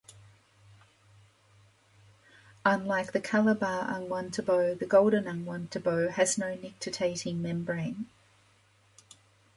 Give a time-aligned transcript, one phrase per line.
[2.65, 8.07] Unlike the Calabar angwantibo, the golden angwantibo has no nictitating membrane.